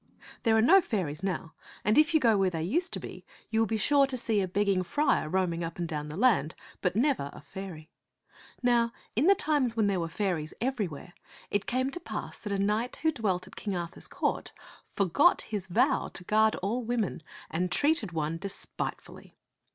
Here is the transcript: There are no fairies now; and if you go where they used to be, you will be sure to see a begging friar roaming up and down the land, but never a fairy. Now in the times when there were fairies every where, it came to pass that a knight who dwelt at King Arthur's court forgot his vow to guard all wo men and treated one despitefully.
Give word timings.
There 0.41 0.57
are 0.57 0.63
no 0.63 0.81
fairies 0.81 1.21
now; 1.21 1.53
and 1.85 1.95
if 1.95 2.11
you 2.15 2.19
go 2.19 2.35
where 2.35 2.49
they 2.49 2.63
used 2.63 2.91
to 2.93 2.99
be, 2.99 3.23
you 3.51 3.59
will 3.59 3.67
be 3.67 3.77
sure 3.77 4.07
to 4.07 4.17
see 4.17 4.41
a 4.41 4.47
begging 4.47 4.81
friar 4.81 5.29
roaming 5.29 5.63
up 5.63 5.77
and 5.77 5.87
down 5.87 6.07
the 6.09 6.17
land, 6.17 6.55
but 6.81 6.95
never 6.95 7.29
a 7.33 7.39
fairy. 7.41 7.91
Now 8.63 8.93
in 9.15 9.27
the 9.27 9.35
times 9.35 9.75
when 9.77 9.85
there 9.85 9.99
were 9.99 10.07
fairies 10.09 10.55
every 10.59 10.87
where, 10.87 11.13
it 11.51 11.67
came 11.67 11.91
to 11.91 11.99
pass 11.99 12.39
that 12.39 12.51
a 12.51 12.57
knight 12.57 12.95
who 13.03 13.11
dwelt 13.11 13.45
at 13.45 13.55
King 13.55 13.75
Arthur's 13.75 14.07
court 14.07 14.53
forgot 14.83 15.43
his 15.43 15.67
vow 15.67 16.09
to 16.15 16.23
guard 16.23 16.55
all 16.63 16.83
wo 16.83 16.97
men 16.97 17.21
and 17.51 17.71
treated 17.71 18.11
one 18.11 18.37
despitefully. 18.39 19.35